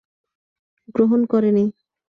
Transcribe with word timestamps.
গ্রহণ 0.95 1.21
করে 1.25 1.49
নি। 1.51 1.65